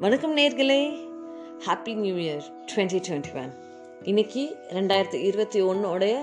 [0.00, 0.78] வணக்கம் நேர்களே.
[1.66, 3.52] Happy new year twenty twenty one
[4.02, 6.14] இன்னைக்கு ரெண்டாயிரத்தி இருபத்தி ஒன்னோடைய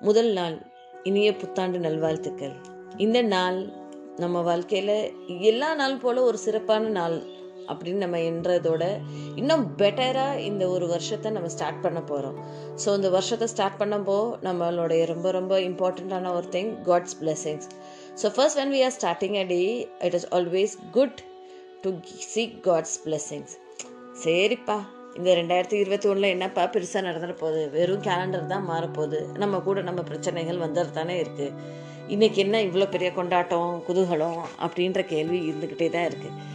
[0.00, 0.56] முதல் நாள்
[1.02, 2.54] இனிய புத்தாண்டு நல்வாழ்த்துக்கள்.
[2.96, 3.58] இந்த நாள்
[4.16, 4.96] நம்ம வாழ்க்கையில்
[5.40, 7.16] எல்லா நாள் போல ஒரு சிறப்பான நாள்
[7.68, 8.84] அப்படின்னு நம்ம என்றதோட
[9.34, 12.38] இன்னும் பெட்டராக இந்த ஒரு வருஷத்தை நம்ம ஸ்டார்ட் பண்ண போகிறோம்
[12.84, 17.68] ஸோ இந்த வருஷத்தை ஸ்டார்ட் பண்ணப்போ நம்மளுடைய ரொம்ப ரொம்ப இம்பார்ட்டண்ட்டான ஒரு thing God's blessings
[18.22, 19.62] so first when we are starting a day
[20.00, 21.20] it is always good
[21.84, 21.90] to
[22.34, 23.54] seek God's blessings
[24.24, 24.76] சரிப்பா
[25.14, 27.70] இந்த ரெண்டாயிரத்தி இருபத்தி ஒன்றில் என்னப்பா பெருசாக நடந்துட போகுது?
[27.70, 31.50] வெறும் கேலண்டர் தான் மாறப்போகுது நம்ம கூட நம்ம பிரச்சனைகள் வந்துட்டு இருக்குது
[32.08, 36.52] இன்றைக்கி என்ன இவ்வளோ பெரிய கொண்டாட்டம் குதூகலம் அப்படின்ற கேள்வி இருந்துக்கிட்டே தான் இருக்குது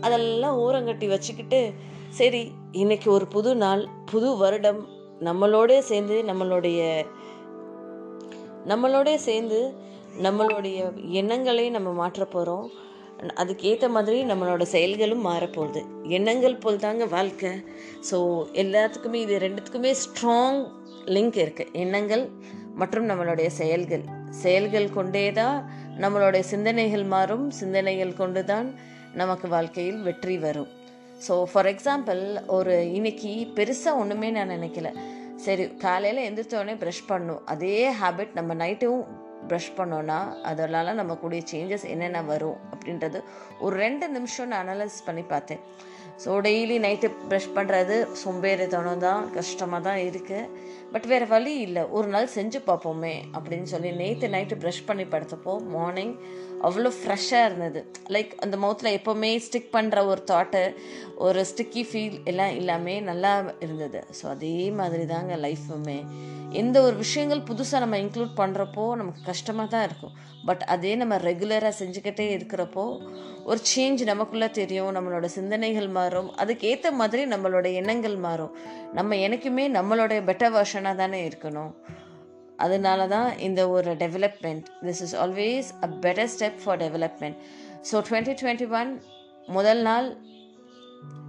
[0.00, 1.72] அதெல்லாம் ஊரங்கட்டி வச்சுக்கிட்டு
[2.10, 4.86] சரி இன்றைக்கி ஒரு புது நாள் புது வருடம்
[5.20, 7.04] நம்மளோட சேர்ந்து நம்மளுடைய
[8.66, 9.74] நம்மளோட சேர்ந்து
[10.22, 12.70] நம்மளுடைய எண்ணங்களை நம்ம மாற்ற போகிறோம்
[13.42, 15.80] அதுக்கேற்ற மாதிரி நம்மளோட செயல்களும் மாறப்போகுது.
[16.16, 17.52] எண்ணங்கள் போல் தாங்க வாழ்க்கை.
[18.10, 18.18] ஸோ
[18.62, 20.60] எல்லாத்துக்குமே இது ரெண்டுத்துக்குமே ஸ்ட்ராங்
[21.16, 22.24] லிங்க் இருக்குது எண்ணங்கள்
[22.80, 24.04] மற்றும் நம்மளுடைய செயல்கள்.
[24.42, 25.56] செயல்கள் கொண்டே தான்
[26.02, 27.50] நம்மளுடைய சிந்தனைகள் மாறும்.
[27.60, 28.68] சிந்தனைகள் கொண்டு தான்
[29.20, 30.70] நமக்கு வாழ்க்கையில் வெற்றி வரும்.
[31.26, 32.22] ஸோ ஃபார் எக்ஸாம்பிள்
[32.58, 34.90] ஒரு இன்னைக்கு பெருசாக ஒன்றுமே நான் நினைக்கல.
[35.44, 39.02] சரி காலையில் எந்திரிச்சோடனே ப்ரஷ் பண்ணும் அதே ஹேபிட் நம்ம நைட்டும்
[39.52, 43.20] ப்ரஷ் பண்ணோன்னா அதனால நமக்குடைய சேஞ்சஸ் என்னென்ன வரும் அப்படின்றது
[43.60, 45.64] ஒரு ரெண்டு நிமிஷம் நான் அனலைஸ் பண்ணி பார்த்தேன்.
[46.24, 51.82] ஸோ டெய்லி நைட்டு ப்ரெஷ் பண்ணுறது சோம்பேறித்தனம் தான் கஷ்டமாக தான் இருக்குது பட் வேறு வழி இல்லை.
[51.96, 56.14] ஒரு நாள் செஞ்சு பார்ப்போமே அப்படின்னு சொல்லி நேற்று நைட்டு ப்ரஷ் பண்ணி படுத்தப்போ மார்னிங்
[56.68, 57.80] அவ்வளோ ஃப்ரெஷ்ஷாக இருந்தது.
[58.14, 60.62] லைக் அந்த மவுத்தில் எப்போவுமே ஸ்டிக் பண்ணுற ஒரு தாட்டு
[61.26, 63.32] ஒரு ஸ்டிக்கி ஃபீல் எல்லாம் எல்லாமே நல்லா
[63.64, 64.02] இருந்தது.
[64.18, 65.98] ஸோ அதே மாதிரி தாங்க லைஃப்புமே
[66.60, 70.14] எந்த ஒரு விஷயங்கள் புதுசாக நம்ம இன்க்ளூட் பண்ணுறப்போ நமக்கு கஷ்டமாக தான் இருக்கும்.
[70.48, 72.84] பட் அதே நம்ம ரெகுலராக செஞ்சுக்கிட்டே இருக்கிறப்போ
[73.50, 76.28] ஒரு சேஞ்ச் நமக்குள்ளே தெரியும் நம்மளோட சிந்தனைகள் மாறும்.
[76.42, 78.52] அதுக்கேற்ற மாதிரி நம்மளோட எண்ணங்கள் மாறும்.
[78.98, 81.72] நம்ம எனக்குமே நம்மளோட பெட்டர் வெர்ஷனாக தானே இருக்கணும்.
[82.64, 87.38] அதனால தான் இந்த ஒரு development this is always a better step for development
[87.90, 88.90] so twenty twenty one
[89.56, 90.08] முதல் நாள்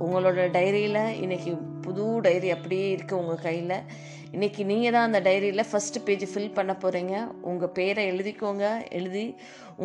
[0.06, 1.52] உங்களோட டைரியில் இன்றைக்கி
[1.86, 3.78] புது டைரி அப்படியே இருக்குது உங்கள் கையில்.
[4.36, 7.16] இன்றைக்கி நீங்கள் தான் அந்த டைரியில் ஃபஸ்ட்டு பேஜ் ஃபில் பண்ண போகிறீங்க
[7.50, 8.64] உங்கள் பேரை எழுதிக்கோங்க.
[8.98, 9.26] எழுதி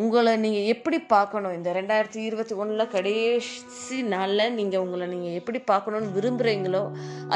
[0.01, 1.53] உங்களை நீங்கள் எப்படி பார்க்கணும்?
[1.57, 6.81] இந்த ரெண்டாயிரத்தி இருபத்தி ஒன்றில் கடைசி நாளில் நீங்கள் உங்களை நீங்கள் எப்படி பார்க்கணுன்னு விரும்புகிறீங்களோ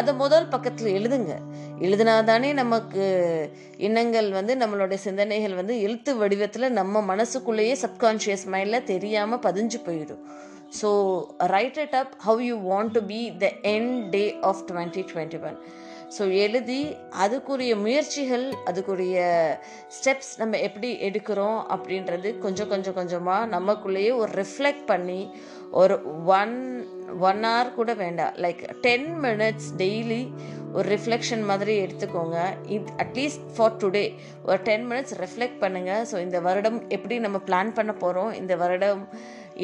[0.02, 1.36] அதை முதல் பக்கத்தில் எழுதுங்க.
[1.88, 3.06] எழுதினா தானே நமக்கு
[3.90, 10.26] எண்ணங்கள் வந்து நம்மளுடைய சிந்தனைகள் வந்து எழுத்து வடிவத்தில் நம்ம மனசுக்குள்ளேயே சப்கான்ஷியஸ் மைண்டில் தெரியாமல் பதிஞ்சு போயிடும்.
[10.82, 10.90] So
[11.56, 15.60] write it up how you want to be the end day of twenty twenty one
[16.16, 16.80] so எழுதி
[17.24, 19.20] அதுக்குரிய முயற்சிகள் அதுக்குரிய
[19.96, 25.22] ஸ்டெப்ஸ் நம்ம எப்படி எடுக்கிறோம் அப்படின்றது கொஞ்சம் கொஞ்சம் கொஞ்சமாக நமக்குள்ளேயே ஒரு ரிஃப்ளெக்ட் பண்ணி
[25.82, 25.96] ஒரு
[26.40, 26.58] ஒன்
[27.30, 28.36] ஒன் ஹவர் கூட வேண்டாம்.
[28.44, 30.22] லைக் டென் மினிட்ஸ் டெய்லி
[30.76, 32.38] ஒரு ரிஃப்ளெக்ஷன் மாதிரி எடுத்துக்கோங்க.
[32.76, 34.06] இது அட்லீஸ்ட் ஃபார் டுடே
[34.48, 39.04] ஒரு டென் மினிட்ஸ் ரிஃப்ளெக்ட் பண்ணுங்கள் ஸோ இந்த வருடம் எப்படி நம்ம பிளான் பண்ண போகிறோம் இந்த வருடம்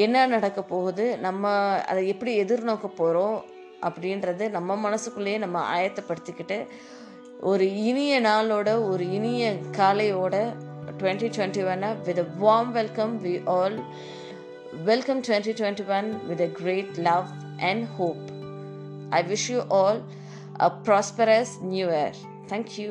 [0.05, 1.05] என்ன நடக்க போகுது?
[1.27, 1.53] நம்ம
[1.91, 3.37] அதை எப்படி எதிர்நோக்க போகிறோம்
[3.83, 6.57] அப்படின்றது நம்ம மனசுக்குள்ளேயே நம்ம ஆயத்தப்படுத்திக்கிட்டு
[7.43, 9.43] ஒரு இனிய நாளோட ஒரு இனிய
[9.77, 10.35] காலையோட
[10.99, 13.77] டுவெண்ட்டி டுவெண்ட்டி ஒன்னை with warm welcome we all
[14.83, 17.29] welcome twenty twenty one with a great love
[17.69, 18.25] and hope
[19.11, 20.01] I wish you all
[20.61, 22.19] a prosperous new year
[22.49, 22.89] thank you